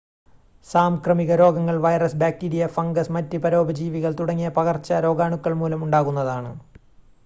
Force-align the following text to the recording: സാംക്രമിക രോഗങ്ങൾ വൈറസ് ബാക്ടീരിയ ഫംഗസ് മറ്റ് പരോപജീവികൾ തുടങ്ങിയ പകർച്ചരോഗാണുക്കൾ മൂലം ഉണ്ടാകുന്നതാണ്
സാംക്രമിക 0.69 1.35
രോഗങ്ങൾ 1.37 1.75
വൈറസ് 1.83 2.19
ബാക്ടീരിയ 2.21 2.69
ഫംഗസ് 2.75 3.13
മറ്റ് 3.15 3.39
പരോപജീവികൾ 3.43 4.13
തുടങ്ങിയ 4.19 4.49
പകർച്ചരോഗാണുക്കൾ 4.57 5.55
മൂലം 5.61 5.83
ഉണ്ടാകുന്നതാണ് 5.83 6.53